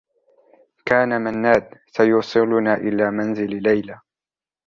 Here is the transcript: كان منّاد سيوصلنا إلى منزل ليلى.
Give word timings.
كان 0.85 1.21
منّاد 1.21 1.69
سيوصلنا 1.87 2.73
إلى 2.73 3.11
منزل 3.11 3.63
ليلى. 3.63 4.01